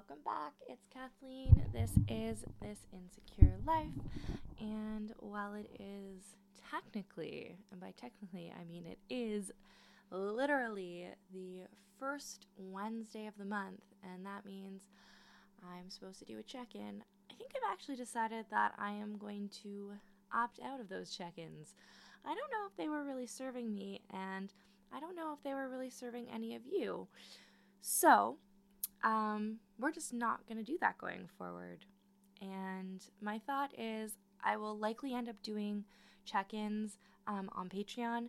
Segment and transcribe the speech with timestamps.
[0.00, 0.54] welcome back.
[0.66, 1.62] It's Kathleen.
[1.74, 3.92] This is This Insecure Life.
[4.58, 6.22] And while it is
[6.70, 9.52] technically, and by technically I mean it is
[10.10, 11.64] literally the
[11.98, 14.84] first Wednesday of the month, and that means
[15.62, 17.04] I'm supposed to do a check in.
[17.30, 19.92] I think I've actually decided that I am going to
[20.32, 21.74] opt out of those check ins.
[22.24, 24.50] I don't know if they were really serving me, and
[24.94, 27.06] I don't know if they were really serving any of you.
[27.82, 28.38] So,
[29.02, 31.84] um, we're just not going to do that going forward.
[32.40, 35.84] And my thought is, I will likely end up doing
[36.24, 38.28] check ins um, on Patreon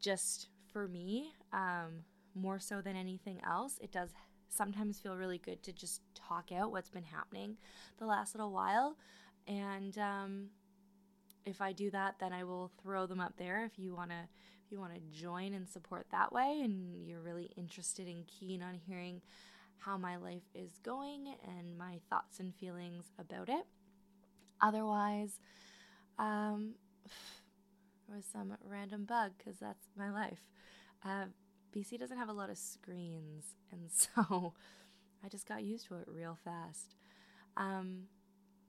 [0.00, 3.78] just for me, um, more so than anything else.
[3.82, 4.10] It does
[4.48, 7.56] sometimes feel really good to just talk out what's been happening
[7.98, 8.96] the last little while.
[9.46, 10.46] And um,
[11.44, 14.28] if I do that, then I will throw them up there if you want to
[14.64, 18.62] if you want to join and support that way and you're really interested and keen
[18.62, 19.20] on hearing
[19.80, 23.66] how my life is going and my thoughts and feelings about it.
[24.60, 25.40] Otherwise,
[26.18, 26.74] um,
[28.06, 30.40] there was some random bug because that's my life.
[31.04, 31.26] Uh,
[31.74, 34.54] BC doesn't have a lot of screens, and so
[35.24, 36.94] I just got used to it real fast.
[37.56, 38.04] Um,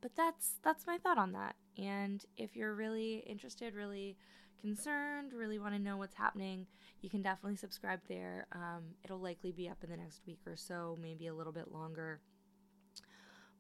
[0.02, 1.56] but that's that's my thought on that.
[1.78, 4.18] And if you're really interested, really
[4.62, 6.68] concerned, really want to know what's happening,
[7.02, 8.48] you can definitely subscribe there.
[8.54, 11.72] Um, it'll likely be up in the next week or so, maybe a little bit
[11.72, 12.22] longer.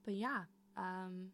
[0.05, 0.43] But yeah,
[0.77, 1.29] um,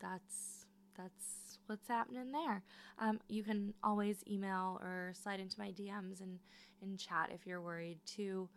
[0.00, 0.66] that's
[0.96, 2.62] that's what's happening there.
[2.98, 6.38] Um, you can always email or slide into my DMs and
[6.82, 8.48] and chat if you're worried too.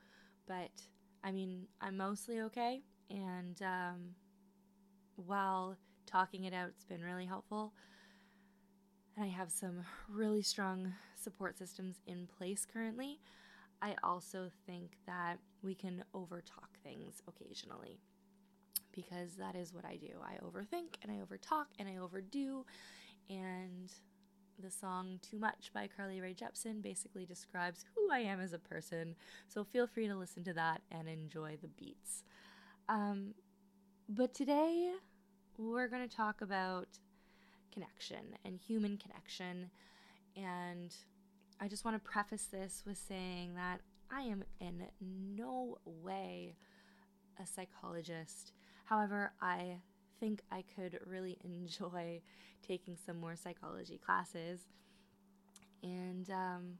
[0.48, 0.72] But
[1.24, 4.16] I mean, I'm mostly okay, and um,
[5.16, 7.74] while talking it out, it's been really helpful.
[9.20, 13.20] And I have some really strong support systems in place currently.
[13.82, 18.00] I also think that we can overtalk things occasionally
[18.94, 20.08] because that is what I do.
[20.24, 22.66] I overthink and I overtalk and I overdo.
[23.30, 23.92] And
[24.58, 28.60] the song Too Much by Carly Rae Jepsen basically describes who I am as a
[28.60, 29.18] person.
[29.50, 32.24] So feel free to listen to that and enjoy the beats.
[32.88, 33.34] Um,
[34.08, 34.94] but today
[35.58, 36.88] we're going to talk about
[37.72, 39.70] connection and human connection.
[40.36, 40.96] And
[41.60, 43.82] I just want to preface this with saying that
[44.12, 46.56] I am in no way
[47.42, 48.54] a psychologist.
[48.86, 49.78] However, I
[50.20, 52.22] think I could really enjoy
[52.68, 54.62] taking some more psychology classes.
[55.82, 56.78] And um,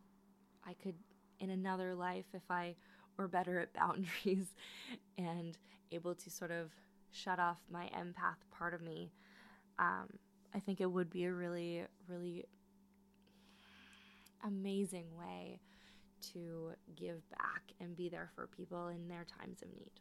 [0.66, 0.96] I could,
[1.40, 2.76] in another life, if I
[3.18, 4.48] were better at boundaries
[5.18, 5.58] and
[5.92, 6.72] able to sort of
[7.12, 9.12] shut off my empath part of me,
[9.78, 10.08] um,
[10.54, 12.46] I think it would be a really, really
[14.44, 15.60] amazing way
[16.34, 19.92] to give back and be there for people in their times of need.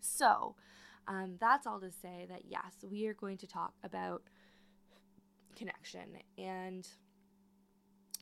[0.00, 0.54] So,
[1.08, 4.22] um, that's all to say that yes, we are going to talk about
[5.56, 6.86] connection and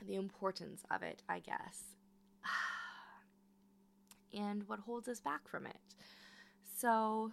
[0.06, 1.96] the importance of it, I guess,
[4.34, 5.76] and what holds us back from it.
[6.76, 7.32] So,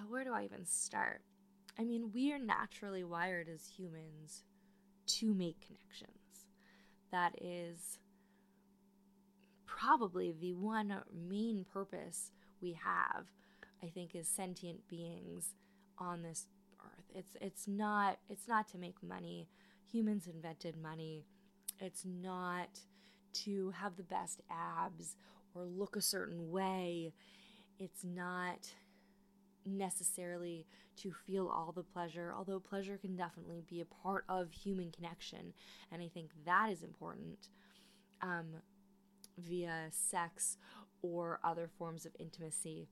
[0.08, 1.22] where do I even start?
[1.78, 4.44] I mean, we are naturally wired as humans
[5.06, 6.46] to make connections.
[7.12, 7.98] That is
[9.66, 13.26] probably the one main purpose we have,
[13.82, 15.54] I think, as sentient beings
[15.98, 16.46] on this
[16.80, 17.04] earth.
[17.14, 19.48] It's it's not it's not to make money.
[19.92, 21.26] Humans invented money.
[21.78, 22.80] It's not
[23.44, 25.16] to have the best abs
[25.54, 27.12] or look a certain way.
[27.78, 28.70] It's not
[29.66, 30.66] necessarily
[30.96, 35.52] to feel all the pleasure, although pleasure can definitely be a part of human connection.
[35.92, 37.48] And I think that is important
[38.22, 38.46] um,
[39.38, 40.56] via sex
[41.02, 42.88] or other forms of intimacy.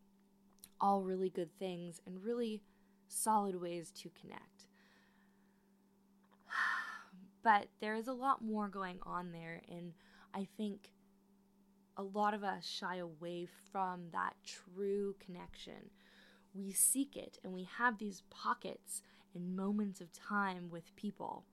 [0.80, 2.60] All really good things and really
[3.08, 4.66] solid ways to connect.
[7.42, 9.92] But there is a lot more going on there, and
[10.32, 10.88] I think
[11.96, 15.90] a lot of us shy away from that true connection
[16.54, 19.02] we seek it and we have these pockets
[19.34, 21.44] and moments of time with people.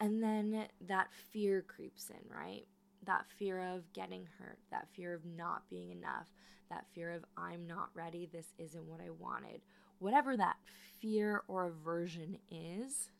[0.00, 2.66] And then that fear creeps in, right?
[3.04, 6.28] That fear of getting hurt, that fear of not being enough,
[6.70, 9.60] that fear of I'm not ready, this isn't what I wanted.
[9.98, 10.56] Whatever that
[11.00, 13.10] fear or aversion is,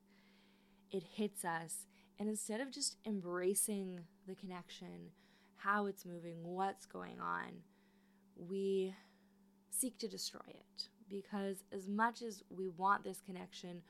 [0.90, 1.86] it hits us.
[2.18, 5.10] And instead of just embracing the connection,
[5.56, 7.62] how it's moving, what's going on,
[8.36, 8.94] we
[9.78, 10.88] seek to destroy it.
[11.08, 13.82] Because as much as we want this connection,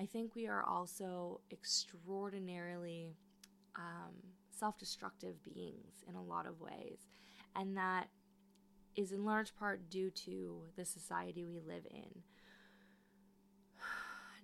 [0.00, 3.16] I think we are also extraordinarily
[3.76, 4.14] um,
[4.50, 7.06] self destructive beings in a lot of ways.
[7.54, 8.08] And that
[8.96, 12.22] is in large part due to the society we live in.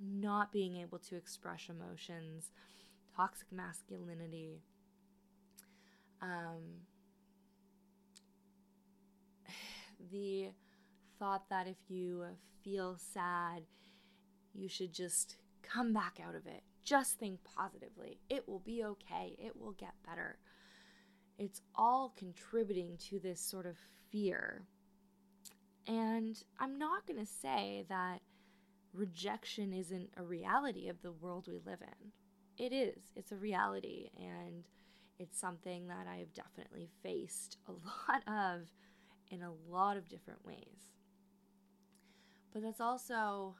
[0.20, 2.50] Not being able to express emotions,
[3.16, 4.62] toxic masculinity,
[6.20, 6.82] um,
[10.12, 10.50] the
[11.18, 12.24] thought that if you
[12.62, 13.62] feel sad,
[14.52, 16.62] you should just come back out of it.
[16.84, 18.18] Just think positively.
[18.28, 19.36] It will be okay.
[19.38, 20.38] It will get better.
[21.38, 23.76] It's all contributing to this sort of
[24.10, 24.66] fear.
[25.86, 28.20] And I'm not going to say that
[28.92, 32.64] rejection isn't a reality of the world we live in.
[32.64, 33.12] It is.
[33.16, 34.10] It's a reality.
[34.16, 34.64] And
[35.18, 38.68] it's something that I've definitely faced a lot of
[39.30, 40.92] in a lot of different ways.
[42.54, 43.56] But that's also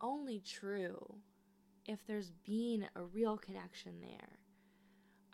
[0.00, 1.16] only true
[1.84, 4.38] if there's been a real connection there.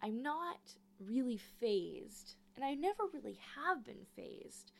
[0.03, 0.59] I'm not
[0.99, 4.73] really phased, and I never really have been phased.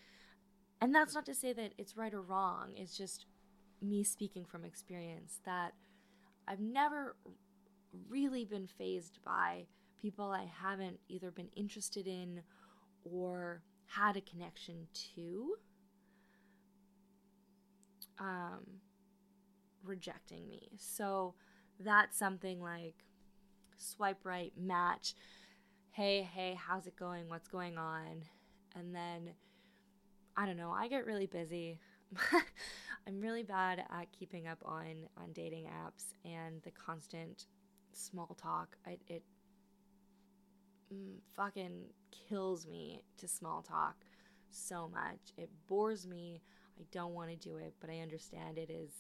[0.81, 3.27] And that's not to say that it's right or wrong, it's just
[3.81, 5.75] me speaking from experience that
[6.49, 7.17] I've never
[8.09, 9.67] really been phased by
[10.01, 12.43] people I haven't either been interested in
[13.05, 15.55] or had a connection to
[18.19, 18.65] um,
[19.85, 20.71] rejecting me.
[20.79, 21.35] So
[21.81, 23.05] that's something like
[23.77, 25.15] swipe right, match,
[25.91, 27.29] hey, hey, how's it going?
[27.29, 28.25] What's going on?
[28.77, 29.31] And then,
[30.37, 31.79] I don't know, I get really busy.
[33.07, 37.47] I'm really bad at keeping up on, on dating apps and the constant
[37.93, 38.77] small talk.
[38.87, 39.23] I, it
[40.93, 41.85] mm, fucking
[42.29, 43.97] kills me to small talk
[44.51, 45.33] so much.
[45.37, 46.43] It bores me.
[46.79, 48.91] I don't want to do it, but I understand it is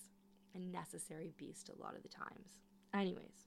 [0.54, 2.60] a necessary beast a lot of the times.
[2.94, 3.46] Anyways,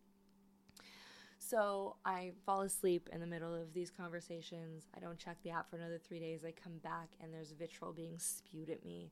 [1.38, 4.88] so I fall asleep in the middle of these conversations.
[4.96, 6.44] I don't check the app for another three days.
[6.44, 9.12] I come back and there's vitriol being spewed at me.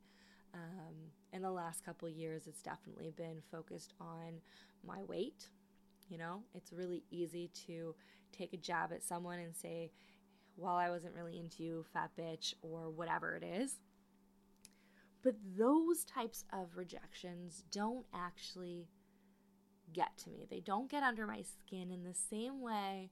[0.56, 0.96] Um,
[1.32, 4.42] in the last couple years, it's definitely been focused on
[4.86, 5.48] my weight.
[6.10, 7.96] You know, it's really easy to
[8.32, 9.92] take a jab at someone and say,
[10.58, 13.76] well, I wasn't really into you, fat bitch, or whatever it is.
[15.24, 18.90] But those types of rejections don't actually
[19.94, 20.46] get to me.
[20.50, 23.10] They don't get under my skin in the same way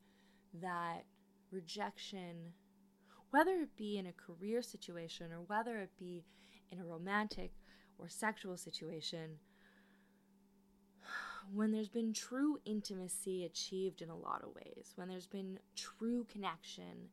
[0.61, 1.05] that
[1.51, 2.53] rejection,
[3.29, 6.25] whether it be in a career situation or whether it be
[6.69, 7.53] in a romantic
[7.97, 9.37] or sexual situation,
[11.53, 16.25] when there's been true intimacy achieved in a lot of ways, when there's been true
[16.31, 17.09] connection,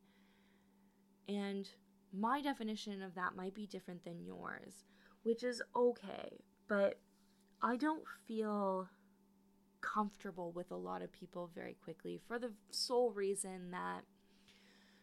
[1.27, 1.69] and
[2.13, 4.85] my definition of that might be different than yours,
[5.23, 6.99] which is okay, but
[7.61, 8.87] I don't feel
[9.81, 14.01] comfortable with a lot of people very quickly for the sole reason that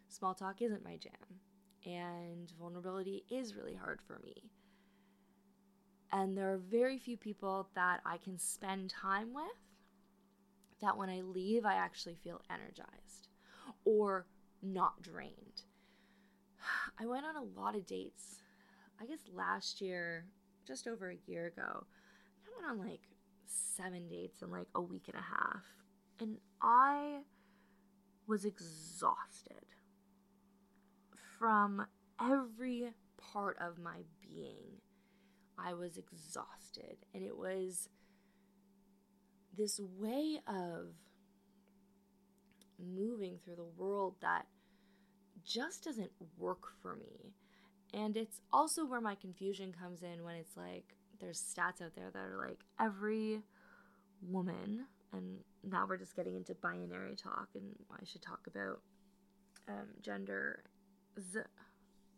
[0.09, 1.41] small talk isn't my jam
[1.85, 4.51] and vulnerability is really hard for me.
[6.13, 9.45] And there are very few people that I can spend time with
[10.81, 13.29] that when I leave, I actually feel energized
[13.85, 14.27] or
[14.63, 15.63] not drained.
[17.01, 18.43] I went on a lot of dates,
[19.01, 20.27] I guess last year,
[20.67, 21.85] just over a year ago.
[22.45, 23.03] I went on like
[23.47, 25.65] seven dates in like a week and a half.
[26.21, 27.19] And I
[28.27, 29.65] was exhausted
[31.39, 31.87] from
[32.21, 32.91] every
[33.33, 34.81] part of my being.
[35.59, 36.97] I was exhausted.
[37.15, 37.89] And it was
[39.57, 40.95] this way of
[42.79, 44.47] moving through the world that
[45.47, 47.33] just doesn't work for me.
[47.95, 52.11] And it's also where my confusion comes in when it's like there's stats out there
[52.13, 53.43] that are like every
[54.29, 58.81] woman, and now we're just getting into binary talk, and I should talk about
[59.69, 60.65] um, gender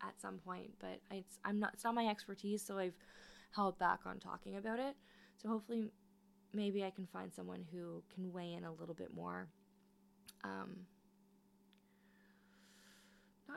[0.02, 2.96] at some point, but it's I'm not it's not my expertise, so I've
[3.54, 4.96] held back on talking about it.
[5.36, 5.92] So hopefully,
[6.52, 9.48] maybe I can find someone who can weigh in a little bit more.
[10.44, 10.86] Um,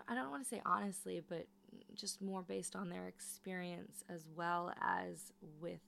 [0.08, 1.48] I don't want to say honestly, but
[1.96, 5.82] just more based on their experience as well as with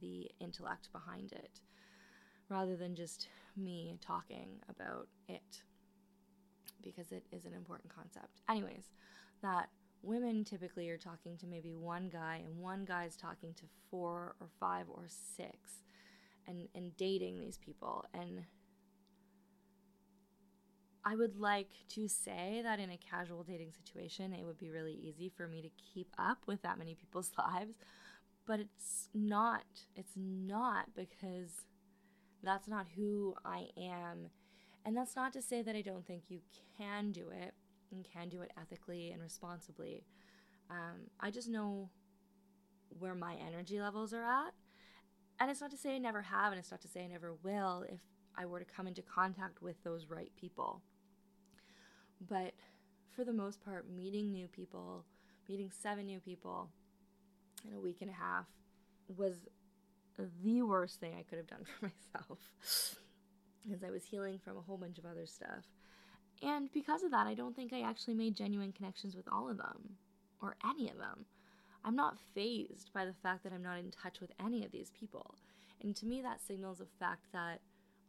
[0.00, 1.60] the intellect behind it,
[2.48, 5.62] rather than just me talking about it
[6.82, 8.40] because it is an important concept.
[8.48, 8.90] Anyways,
[9.42, 9.68] that
[10.02, 14.34] women typically are talking to maybe one guy and one guy is talking to four
[14.40, 15.82] or five or six
[16.46, 18.44] and and dating these people and
[21.04, 24.92] I would like to say that in a casual dating situation, it would be really
[24.92, 27.74] easy for me to keep up with that many people's lives,
[28.46, 29.64] but it's not.
[29.96, 31.64] It's not because
[32.42, 34.28] that's not who I am.
[34.84, 36.40] And that's not to say that I don't think you
[36.78, 37.54] can do it
[37.92, 40.04] and can do it ethically and responsibly.
[40.70, 41.90] Um, I just know
[42.98, 44.52] where my energy levels are at.
[45.38, 47.34] And it's not to say I never have, and it's not to say I never
[47.42, 48.00] will if
[48.36, 50.82] I were to come into contact with those right people.
[52.28, 52.54] But
[53.14, 55.04] for the most part, meeting new people,
[55.48, 56.68] meeting seven new people
[57.66, 58.46] in a week and a half
[59.16, 59.34] was
[60.16, 62.38] the worst thing I could have done for myself
[63.64, 65.64] because I was healing from a whole bunch of other stuff.
[66.42, 69.58] And because of that, I don't think I actually made genuine connections with all of
[69.58, 69.96] them
[70.40, 71.26] or any of them.
[71.84, 74.90] I'm not phased by the fact that I'm not in touch with any of these
[74.98, 75.34] people.
[75.82, 77.60] And to me, that signals a fact that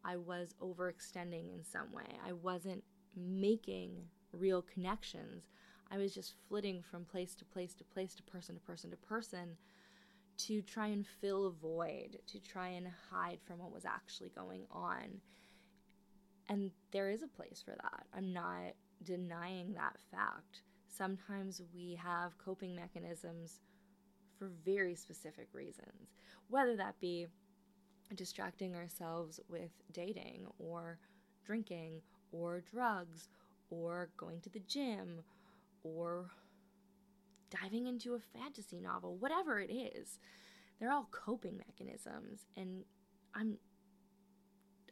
[0.04, 2.18] I was overextending in some way.
[2.26, 2.84] I wasn't
[3.16, 3.92] making
[4.32, 5.50] real connections.
[5.92, 8.98] I was just flitting from place to place to place to person to person to
[8.98, 9.58] person
[10.38, 14.64] to try and fill a void, to try and hide from what was actually going
[14.72, 15.22] on.
[16.50, 18.06] And there is a place for that.
[18.16, 20.64] I'm not denying that fact.
[20.88, 23.60] Sometimes we have coping mechanisms
[24.38, 26.10] for very specific reasons,
[26.50, 27.28] whether that be
[28.16, 31.00] distracting ourselves with dating or
[31.46, 32.02] drinking
[32.32, 33.30] or drugs
[33.70, 35.24] or going to the gym
[35.84, 36.32] or
[37.50, 40.20] diving into a fantasy novel, whatever it is.
[40.80, 42.84] They're all coping mechanisms and
[43.36, 43.58] I'm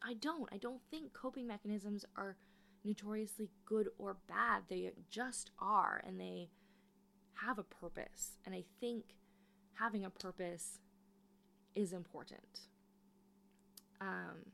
[0.01, 0.49] I don't.
[0.51, 2.37] I don't think coping mechanisms are
[2.83, 4.63] notoriously good or bad.
[4.69, 6.49] They just are and they
[7.45, 8.37] have a purpose.
[8.45, 9.15] And I think
[9.73, 10.79] having a purpose
[11.75, 12.61] is important.
[14.01, 14.51] Um,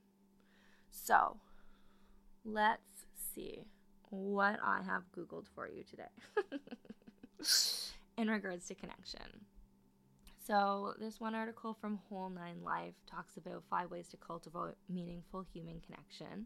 [0.90, 1.38] so
[2.46, 3.66] let's see
[4.10, 6.04] what I have Googled for you today
[8.18, 9.46] in regards to connection.
[10.46, 15.42] So, this one article from Whole Nine Life talks about five ways to cultivate meaningful
[15.42, 16.46] human connection.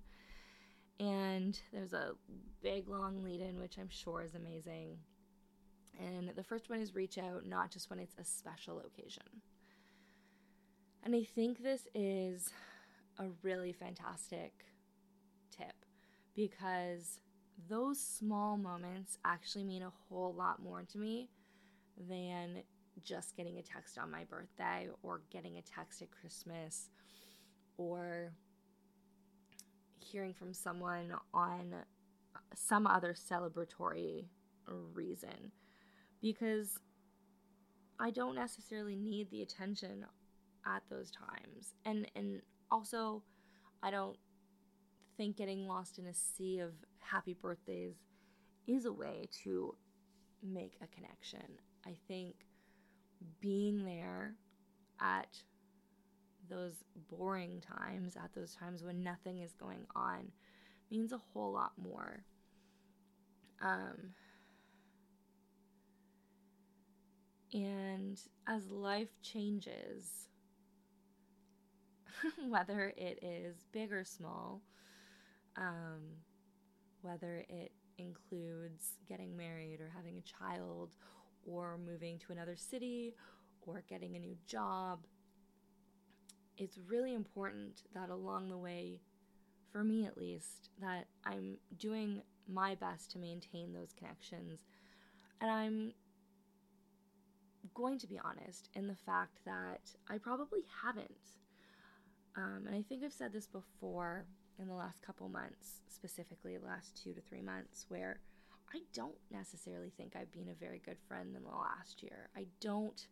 [1.02, 2.12] And there's a
[2.62, 4.98] big long lead in, which I'm sure is amazing.
[6.00, 9.42] And the first one is reach out, not just when it's a special occasion.
[11.04, 12.52] And I think this is
[13.18, 14.66] a really fantastic
[16.36, 17.20] because
[17.68, 21.30] those small moments actually mean a whole lot more to me
[22.08, 22.64] than
[23.04, 26.90] just getting a text on my birthday or getting a text at Christmas
[27.78, 28.34] or
[30.00, 31.74] hearing from someone on
[32.56, 34.26] some other celebratory
[34.94, 35.52] reason
[36.22, 36.78] because
[38.00, 40.06] I don't necessarily need the attention
[40.66, 41.74] at those times.
[41.86, 43.24] And and also
[43.84, 44.18] I don't
[45.20, 47.96] think getting lost in a sea of happy birthdays
[48.68, 49.76] is a way to
[50.42, 51.44] make a connection.
[51.86, 52.36] I think
[53.42, 54.36] being there
[55.02, 55.28] at
[56.50, 60.32] those boring times, at those times when nothing is going on,
[60.90, 62.24] means a whole lot more.
[63.62, 64.14] Um,
[67.54, 70.30] and as life changes,
[72.48, 74.62] whether it is big or small,
[75.58, 76.02] um,
[77.02, 80.96] whether it includes getting married or having a child
[81.46, 83.14] or moving to another city
[83.62, 85.00] or getting a new job,
[86.58, 89.00] it's really important that along the way,
[89.72, 94.60] for me at least, that I'm doing my best to maintain those connections.
[95.42, 95.94] And I'm
[97.74, 101.34] going to be honest in the fact that I probably haven't.
[102.36, 104.26] Um, and I think I've said this before
[104.60, 108.20] in the last couple months, specifically the last two to three months, where
[108.74, 112.30] I don't necessarily think I've been a very good friend in the last year.
[112.36, 113.08] I don't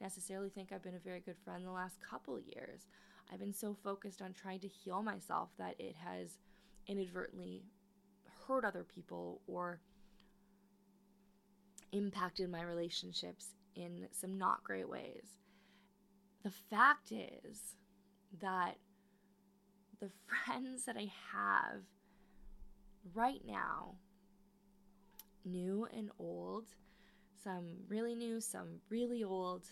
[0.00, 2.86] necessarily think I've been a very good friend in the last couple years.
[3.32, 6.38] I've been so focused on trying to heal myself that it has
[6.86, 7.62] inadvertently
[8.46, 9.80] hurt other people or
[11.92, 15.38] impacted my relationships in some not great ways.
[16.44, 17.76] The fact is
[18.40, 18.76] that
[20.00, 20.10] the
[20.44, 21.82] friends that I have
[23.14, 23.94] right now,
[25.44, 26.66] new and old,
[27.42, 29.66] some really new, some really old,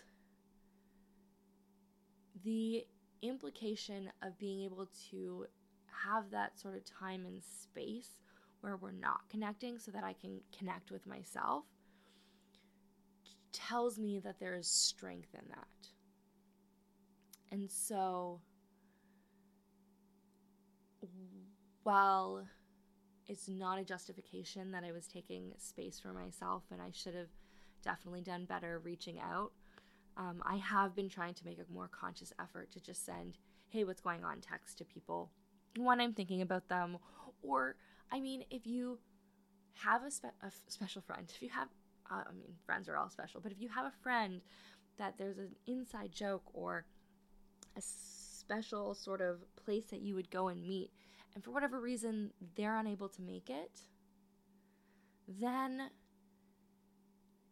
[2.44, 2.84] the
[3.22, 5.46] implication of being able to
[6.04, 8.18] have that sort of time and space
[8.60, 11.64] where we're not connecting so that I can connect with myself
[13.52, 15.88] tells me that there is strength in that.
[17.50, 18.40] And so,
[21.82, 22.46] while
[23.26, 27.28] it's not a justification that I was taking space for myself and I should have
[27.82, 29.52] definitely done better reaching out,
[30.16, 33.84] um, I have been trying to make a more conscious effort to just send, hey,
[33.84, 34.40] what's going on?
[34.40, 35.30] text to people.
[35.76, 36.98] When I'm thinking about them.
[37.42, 37.76] Or,
[38.12, 38.98] I mean, if you
[39.74, 41.68] have a, spe- a f- special friend, if you have,
[42.10, 44.40] uh, I mean, friends are all special, but if you have a friend
[44.98, 46.86] that there's an inside joke or
[47.76, 47.82] a
[48.44, 50.90] special sort of place that you would go and meet,
[51.34, 53.80] and for whatever reason they're unable to make it,
[55.26, 55.90] then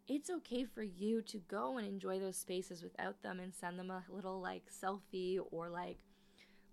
[0.06, 3.90] it's okay for you to go and enjoy those spaces without them and send them
[3.90, 5.98] a little like selfie or like,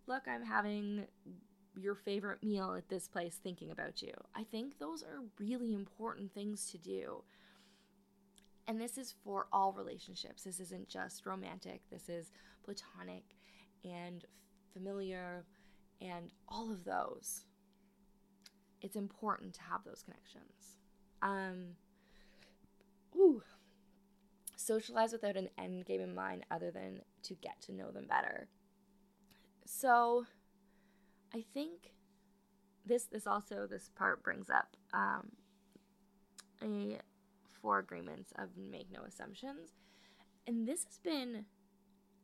[0.07, 1.05] look, I'm having
[1.77, 4.13] your favorite meal at this place thinking about you.
[4.35, 7.23] I think those are really important things to do.
[8.67, 10.43] And this is for all relationships.
[10.43, 12.31] This isn't just romantic, this is
[12.63, 13.38] platonic
[13.83, 14.25] and
[14.74, 15.45] familiar
[16.01, 17.45] and all of those.
[18.81, 20.77] It's important to have those connections.
[21.21, 21.75] Um,
[23.15, 23.43] ooh,
[24.55, 28.48] socialize without an end game in mind other than to get to know them better.
[29.65, 30.25] So,
[31.33, 31.91] I think
[32.86, 35.31] this this also this part brings up um,
[36.63, 37.00] a
[37.62, 39.71] four agreements of make no assumptions,
[40.48, 41.45] and this has been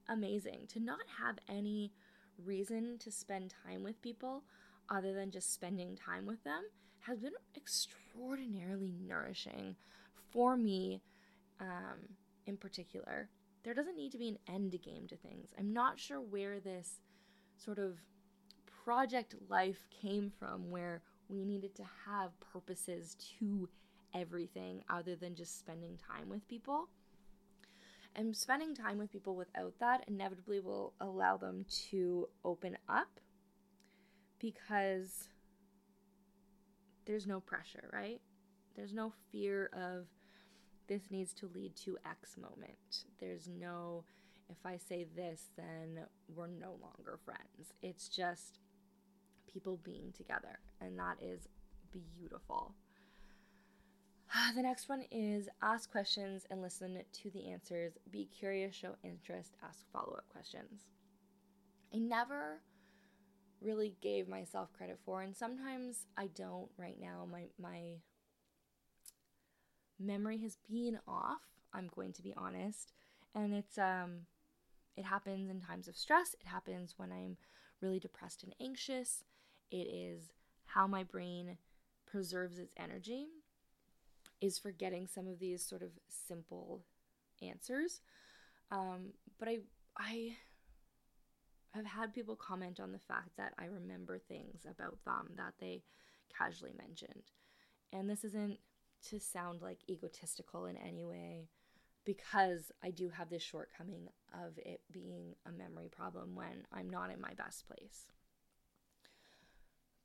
[0.10, 1.92] amazing to not have any
[2.44, 4.44] reason to spend time with people
[4.90, 6.64] other than just spending time with them
[7.00, 9.76] has been extraordinarily nourishing
[10.32, 11.02] for me
[11.60, 12.00] um,
[12.46, 13.30] in particular.
[13.64, 15.48] There doesn't need to be an end game to things.
[15.58, 17.00] I'm not sure where this
[17.58, 17.98] sort of
[18.84, 23.68] project life came from, where we needed to have purposes to
[24.14, 26.90] everything other than just spending time with people.
[28.16, 33.20] And spending time with people without that inevitably will allow them to open up
[34.40, 35.28] because
[37.06, 38.22] there's no pressure, right?
[38.76, 40.08] There's no fear of
[40.88, 43.06] this needs to lead to X moment.
[43.20, 44.06] There's no,
[44.50, 47.74] if I say this, then we're no longer friends.
[47.82, 48.60] It's just
[49.52, 51.48] people being together, and that is
[51.92, 52.76] beautiful.
[54.56, 57.98] The next one is ask questions and listen to the answers.
[58.10, 60.86] Be curious, show interest, ask follow up questions.
[61.94, 62.62] I never
[63.62, 67.28] really gave myself credit for, and sometimes I don't right now.
[67.30, 67.96] My, my
[70.00, 71.42] memory has been off,
[71.74, 72.94] I'm going to be honest.
[73.34, 74.22] And it's, um,
[74.98, 77.38] it happens in times of stress, it happens when I'm
[77.82, 79.24] really depressed and anxious.
[79.72, 80.32] It is
[80.66, 81.58] how my brain
[82.06, 83.28] preserves its energy
[84.42, 86.84] is forgetting some of these sort of simple
[87.42, 88.02] answers.
[88.72, 89.60] Um, but I
[89.98, 90.36] I
[91.74, 95.84] have had people comment on the fact that I remember things about them that they
[96.38, 97.24] casually mentioned.
[97.92, 98.60] And this isn't
[99.10, 101.50] to sound like egotistical in any way
[102.06, 107.12] because I do have this shortcoming of it being a memory problem when I'm not
[107.12, 108.06] in my best place.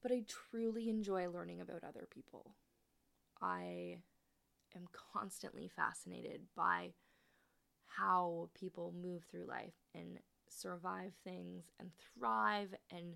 [0.02, 2.54] But I truly enjoy learning about other people.
[3.42, 3.98] I
[4.76, 6.92] am constantly fascinated by
[7.87, 13.14] how people move through life and survive things and thrive and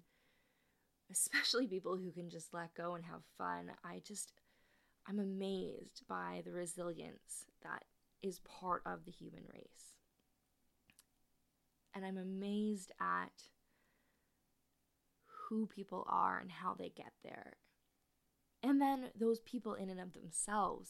[1.10, 3.70] especially people who can just let go and have fun.
[3.84, 4.32] I just
[5.06, 7.84] I'm amazed by the resilience that
[8.22, 9.92] is part of the human race.
[11.94, 13.32] And I'm amazed at
[15.26, 17.58] who people are and how they get there.
[18.62, 20.88] And then those people in and of themselves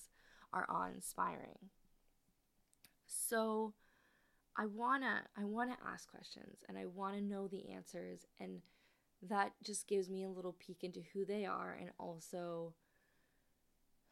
[0.54, 1.70] are awe-inspiring.
[3.06, 3.74] So
[4.56, 8.60] I wanna I wanna ask questions and I wanna know the answers and
[9.28, 12.74] that just gives me a little peek into who they are and also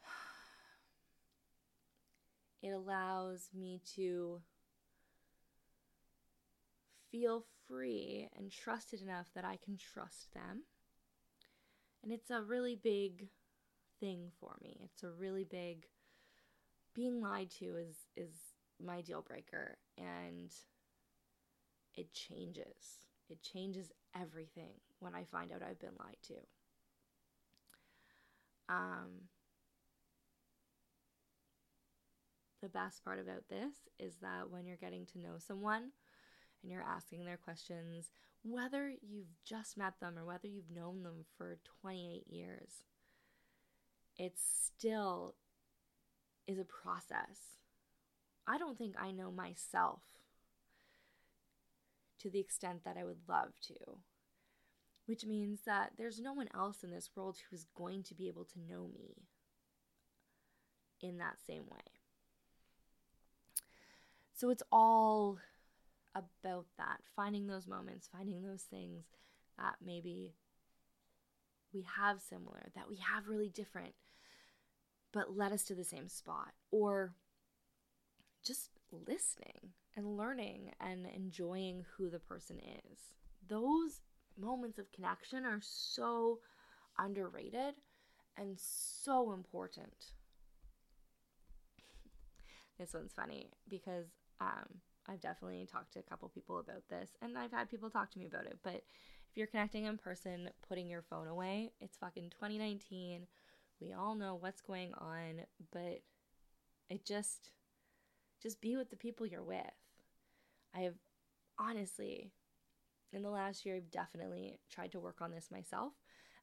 [2.62, 4.40] it allows me to
[7.12, 10.62] feel free and trusted enough that I can trust them.
[12.02, 13.28] And it's a really big
[14.00, 14.80] thing for me.
[14.82, 15.86] It's a really big
[16.94, 18.32] being lied to is is
[18.84, 20.50] my deal breaker and
[21.94, 23.06] it changes.
[23.28, 26.34] It changes everything when I find out I've been lied to.
[28.68, 29.28] Um
[32.62, 35.90] the best part about this is that when you're getting to know someone
[36.62, 38.12] and you're asking their questions,
[38.44, 42.84] whether you've just met them or whether you've known them for 28 years,
[44.16, 45.34] it's still
[46.46, 47.58] is a process.
[48.46, 50.00] I don't think I know myself
[52.20, 53.74] to the extent that I would love to,
[55.06, 58.44] which means that there's no one else in this world who's going to be able
[58.44, 59.28] to know me
[61.00, 61.80] in that same way.
[64.34, 65.38] So it's all
[66.14, 69.04] about that, finding those moments, finding those things
[69.58, 70.34] that maybe
[71.72, 73.94] we have similar, that we have really different,
[75.12, 76.52] but led us to the same spot.
[76.70, 77.14] Or
[78.44, 82.98] just listening and learning and enjoying who the person is.
[83.48, 84.00] Those
[84.38, 86.38] moments of connection are so
[86.98, 87.74] underrated
[88.36, 90.12] and so important.
[92.78, 94.06] this one's funny because
[94.40, 98.10] um, I've definitely talked to a couple people about this and I've had people talk
[98.12, 98.58] to me about it.
[98.62, 98.82] But
[99.32, 103.26] if you're connecting in person, putting your phone away, it's fucking 2019.
[103.82, 105.42] We all know what's going on,
[105.72, 106.02] but
[106.88, 107.50] it just
[108.42, 109.60] just be with the people you're with.
[110.74, 110.94] I have
[111.58, 112.32] honestly
[113.12, 115.92] in the last year I've definitely tried to work on this myself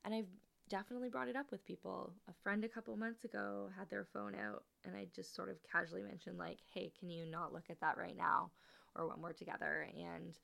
[0.06, 0.30] and I've
[0.70, 2.14] definitely brought it up with people.
[2.30, 5.58] A friend a couple months ago had their phone out and I just sort of
[5.70, 8.52] casually mentioned like, "Hey, can you not look at that right now
[8.96, 10.38] or when we're together?" And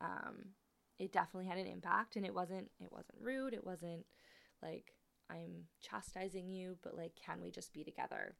[0.00, 0.44] um,
[0.98, 3.54] it definitely had an impact and it wasn't it wasn't rude.
[3.54, 4.04] It wasn't
[4.62, 4.94] like
[5.32, 8.34] I'm chastising you, but like can we just be together?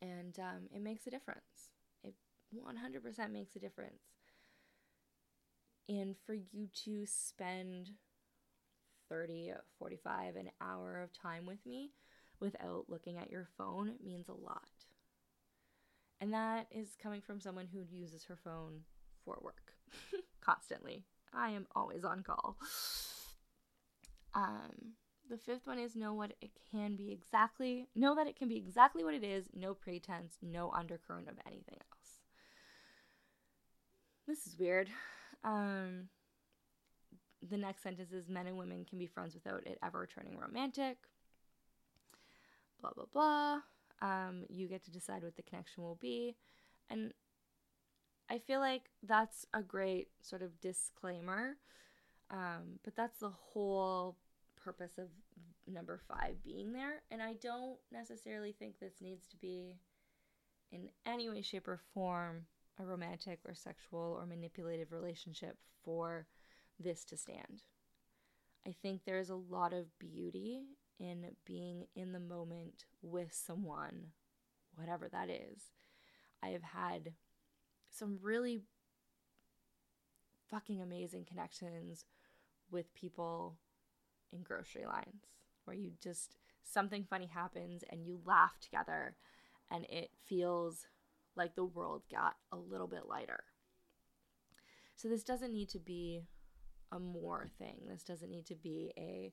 [0.00, 1.70] And um, it makes a difference.
[2.04, 2.14] It
[2.54, 4.02] 100% makes a difference.
[5.88, 7.90] And for you to spend
[9.08, 11.92] 30, 45, an hour of time with me
[12.40, 14.68] without looking at your phone means a lot.
[16.20, 18.80] And that is coming from someone who uses her phone
[19.24, 19.72] for work
[20.40, 21.04] constantly.
[21.32, 22.56] I am always on call.
[24.34, 24.94] Um,
[25.28, 28.56] the fifth one is know what it can be exactly, know that it can be
[28.56, 32.20] exactly what it is, no pretense, no undercurrent of anything else.
[34.26, 34.88] This is weird.
[35.44, 36.08] Um,
[37.48, 40.98] the next sentence is men and women can be friends without it ever turning romantic.
[42.80, 43.60] Blah, blah, blah.
[44.00, 46.36] Um, you get to decide what the connection will be.
[46.90, 47.12] And
[48.30, 51.56] I feel like that's a great sort of disclaimer.
[52.30, 54.16] Um, but that's the whole
[54.58, 55.08] purpose of
[55.66, 57.02] number five being there.
[57.10, 59.78] And I don't necessarily think this needs to be
[60.70, 62.46] in any way, shape, or form
[62.80, 66.26] a romantic or sexual or manipulative relationship for
[66.78, 67.62] this to stand.
[68.66, 70.62] I think there's a lot of beauty
[70.98, 74.08] in being in the moment with someone,
[74.74, 75.72] whatever that is.
[76.42, 77.14] I have had
[77.90, 78.60] some really
[80.50, 82.04] fucking amazing connections
[82.70, 83.56] with people
[84.32, 85.26] in grocery lines
[85.64, 89.16] where you just something funny happens and you laugh together
[89.70, 90.86] and it feels
[91.36, 93.44] like the world got a little bit lighter.
[94.96, 96.24] So this doesn't need to be
[96.90, 97.82] a more thing.
[97.88, 99.32] This doesn't need to be a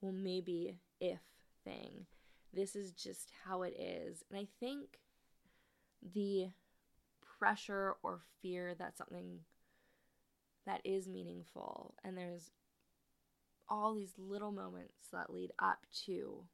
[0.00, 1.20] well maybe if
[1.64, 2.06] thing.
[2.52, 4.24] This is just how it is.
[4.30, 5.00] And I think
[6.14, 6.48] the
[7.38, 9.40] pressure or fear that something
[10.66, 12.50] that is meaningful and there's
[13.72, 16.44] all these little moments that lead up to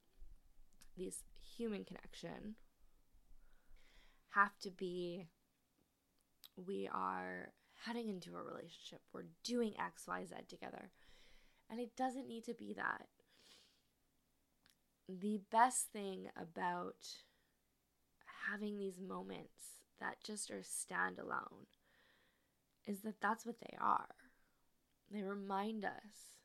[0.96, 1.24] this
[1.56, 2.54] human connection
[4.30, 5.26] have to be
[6.56, 7.52] we are
[7.84, 10.90] heading into a relationship, we're doing XYZ together.
[11.68, 13.06] And it doesn't need to be that.
[15.08, 17.04] The best thing about
[18.48, 21.66] having these moments that just are standalone
[22.86, 24.14] is that that's what they are.
[25.10, 26.37] They remind us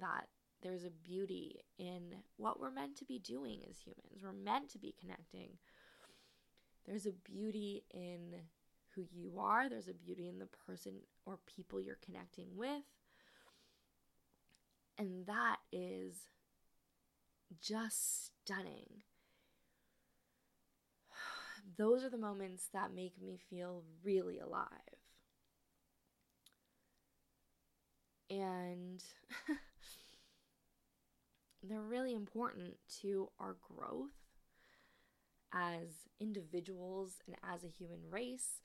[0.00, 0.28] that
[0.62, 4.22] there's a beauty in what we're meant to be doing as humans.
[4.22, 5.50] We're meant to be connecting.
[6.86, 8.34] There's a beauty in
[8.94, 10.94] who you are, there's a beauty in the person
[11.26, 12.82] or people you're connecting with.
[14.98, 16.28] And that is
[17.60, 19.02] just stunning.
[21.76, 24.68] Those are the moments that make me feel really alive.
[28.30, 29.02] And
[31.62, 34.10] they're really important to our growth
[35.52, 38.60] as individuals and as a human race.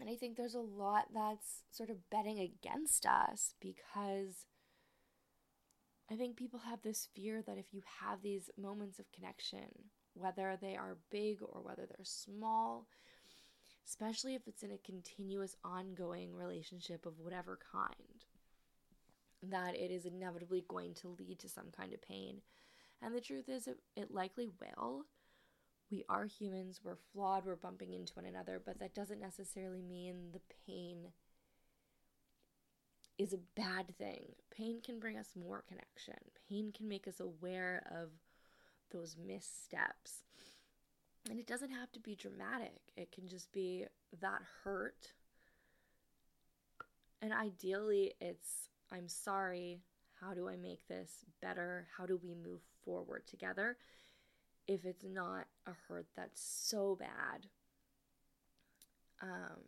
[0.00, 4.46] And I think there's a lot that's sort of betting against us because
[6.10, 9.68] I think people have this fear that if you have these moments of connection,
[10.14, 12.86] whether they are big or whether they're small,
[13.86, 18.24] especially if it's in a continuous, ongoing relationship of whatever kind,
[19.42, 22.40] that it is inevitably going to lead to some kind of pain.
[23.02, 25.04] And the truth is, it, it likely will.
[25.90, 30.32] We are humans, we're flawed, we're bumping into one another, but that doesn't necessarily mean
[30.32, 31.08] the pain
[33.16, 34.34] is a bad thing.
[34.54, 38.10] Pain can bring us more connection, pain can make us aware of
[38.92, 40.24] those missteps.
[41.28, 43.86] And it doesn't have to be dramatic, it can just be
[44.20, 45.12] that hurt.
[47.20, 49.82] And ideally, it's I'm sorry.
[50.20, 51.86] how do I make this better?
[51.96, 53.76] How do we move forward together?
[54.66, 57.46] If it's not a hurt that's so bad.
[59.22, 59.62] Um,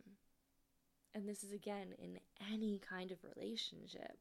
[1.13, 2.19] and this is again in
[2.51, 4.17] any kind of relationship.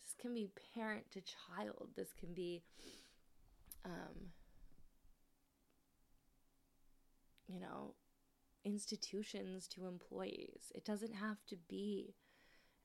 [0.00, 1.88] This can be parent to child.
[1.96, 2.62] This can be,
[3.84, 4.32] um,
[7.46, 7.94] you know,
[8.64, 10.72] institutions to employees.
[10.74, 12.14] It doesn't have to be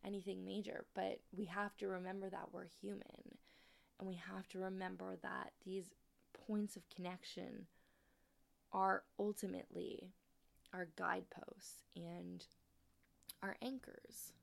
[0.05, 3.37] anything major, but we have to remember that we're human.
[3.99, 5.93] And we have to remember that these
[6.47, 7.67] points of connection
[8.71, 10.11] are ultimately
[10.73, 12.43] our guideposts and
[13.41, 14.33] our anchors.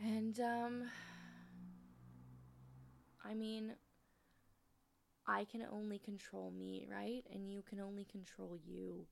[0.00, 0.84] And, um,
[3.22, 3.74] I mean,
[5.26, 7.22] I can only control me, right?
[7.32, 9.06] And you can only control you.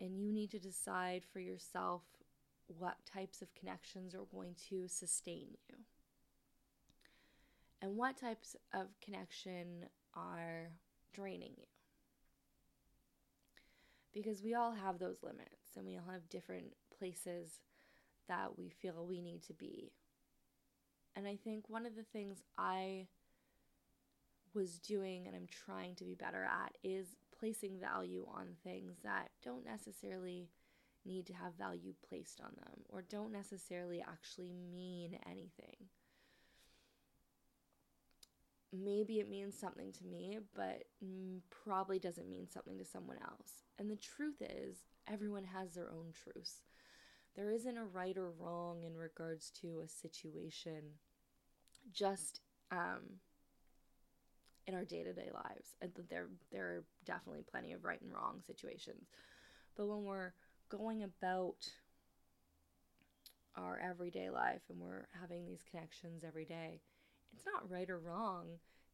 [0.00, 2.02] And you need to decide for yourself
[2.68, 5.76] what types of connections are going to sustain you
[7.82, 10.70] and what types of connection are
[11.12, 11.64] draining you.
[14.12, 17.60] Because we all have those limits and we all have different places
[18.28, 19.92] that we feel we need to be.
[21.14, 23.06] And I think one of the things I
[24.54, 29.28] was doing and I'm trying to be better at is placing value on things that
[29.44, 30.48] don't necessarily
[31.06, 35.76] need to have value placed on them or don't necessarily actually mean anything.
[38.72, 40.82] Maybe it means something to me, but
[41.50, 43.62] probably doesn't mean something to someone else.
[43.78, 44.78] And the truth is,
[45.10, 46.62] everyone has their own truths.
[47.36, 50.82] There isn't a right or wrong in regards to a situation,
[51.92, 52.40] just
[52.70, 53.20] um,
[54.66, 55.76] in our day to day lives.
[55.80, 59.06] And there, there are definitely plenty of right and wrong situations.
[59.76, 60.32] But when we're
[60.68, 61.70] going about
[63.56, 66.80] our everyday life and we're having these connections every day,
[67.32, 68.46] it's not right or wrong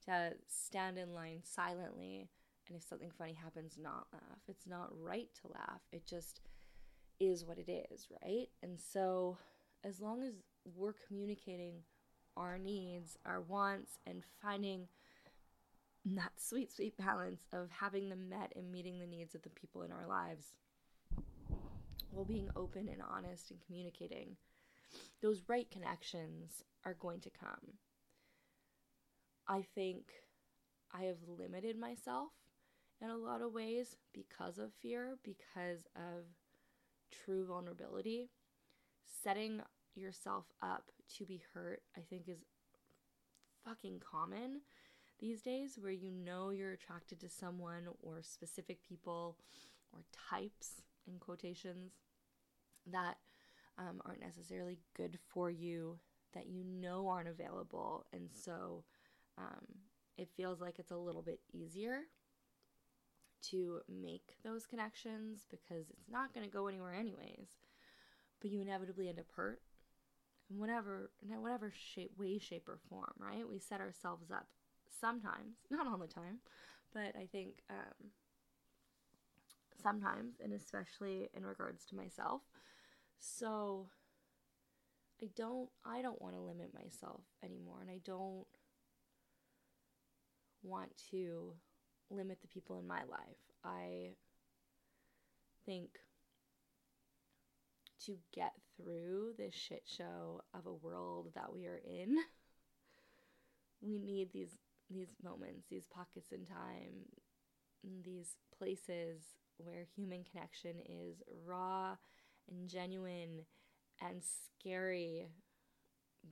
[0.06, 2.28] to stand in line silently
[2.68, 4.40] and if something funny happens, not laugh.
[4.48, 5.82] It's not right to laugh.
[5.92, 6.40] It just
[7.20, 8.48] is what it is, right?
[8.62, 9.36] And so,
[9.84, 10.34] as long as
[10.76, 11.82] we're communicating
[12.36, 14.88] our needs, our wants, and finding
[16.04, 19.82] that sweet, sweet balance of having them met and meeting the needs of the people
[19.82, 20.52] in our lives,
[22.12, 24.36] while being open and honest and communicating,
[25.22, 27.78] those right connections are going to come.
[29.48, 30.04] I think
[30.94, 32.30] I have limited myself
[33.00, 36.24] in a lot of ways because of fear, because of
[37.10, 38.30] true vulnerability.
[39.22, 39.60] Setting
[39.94, 42.44] yourself up to be hurt, I think, is
[43.64, 44.60] fucking common
[45.22, 49.36] these days where you know you're attracted to someone or specific people
[49.92, 51.92] or types in quotations
[52.90, 53.16] that
[53.78, 55.98] um, aren't necessarily good for you,
[56.34, 58.06] that you know aren't available.
[58.12, 58.84] And so
[59.38, 59.66] um,
[60.16, 62.00] it feels like it's a little bit easier
[63.50, 67.48] to make those connections because it's not going to go anywhere anyways.
[68.40, 69.60] But you inevitably end up hurt
[70.50, 73.48] in whatever, in whatever shape, way, shape, or form, right?
[73.48, 74.46] We set ourselves up
[75.00, 76.38] sometimes, not all the time,
[76.92, 78.10] but I think um,
[79.82, 82.42] sometimes, and especially in regards to myself.
[83.18, 83.88] So
[85.22, 88.46] I don't I don't want to limit myself anymore and I don't
[90.62, 91.54] want to
[92.10, 93.38] limit the people in my life.
[93.64, 94.14] I
[95.64, 95.90] think
[98.06, 102.16] to get through this shit show of a world that we are in,
[103.80, 104.58] we need these
[104.90, 107.06] these moments, these pockets in time,
[108.04, 109.22] these places
[109.58, 111.96] where human connection is raw
[112.50, 113.44] and genuine
[114.00, 115.28] and scary,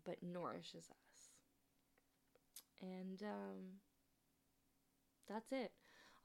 [0.05, 1.29] but nourishes us.
[2.83, 3.81] And um,
[5.29, 5.73] that's it.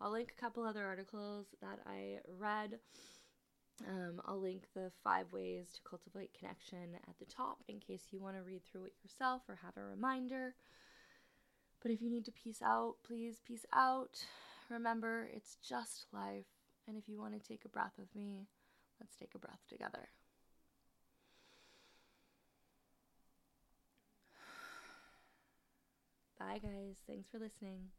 [0.01, 2.79] I'll link a couple other articles that I read.
[3.87, 8.21] Um, I'll link the five ways to cultivate connection at the top in case you
[8.21, 10.55] want to read through it yourself or have a reminder.
[11.81, 14.25] But if you need to peace out, please peace out.
[14.69, 16.45] Remember, it's just life.
[16.87, 18.47] And if you want to take a breath with me,
[18.99, 20.09] let's take a breath together.
[26.39, 26.97] Bye, guys.
[27.07, 27.91] Thanks for listening.